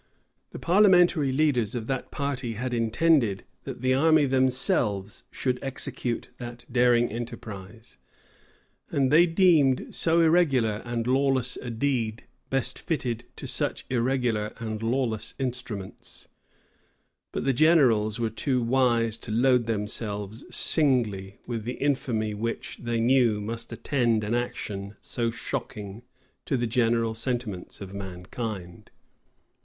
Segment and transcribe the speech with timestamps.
[0.49, 6.65] The parliamentary leaders of that party had intended, that the army themselves should execute that
[6.71, 7.99] daring enterprise;
[8.89, 14.81] and they deemed so irregular and lawless a deed best fitted to such irregular and
[14.81, 16.27] lawless instruments.[]
[17.31, 22.99] But the generals were too wise to load themselves singly with the infamy which, they
[22.99, 26.01] knew, must attend an action so shocking
[26.45, 28.89] to the general sentiments of mankind.